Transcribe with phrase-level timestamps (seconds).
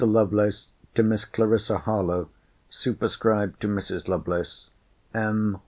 [0.07, 2.27] LOVELACE, TO MISS CLARISSA HARLOWE
[2.71, 4.07] [SUPERSCRIBED TO MRS.
[4.07, 4.71] LOVELACE.]
[5.13, 5.59] M.